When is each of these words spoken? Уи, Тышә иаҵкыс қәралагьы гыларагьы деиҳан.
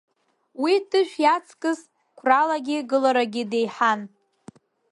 Уи, 0.61 0.73
Тышә 0.89 1.17
иаҵкыс 1.23 1.79
қәралагьы 2.17 2.77
гыларагьы 2.89 3.43
деиҳан. 3.51 4.01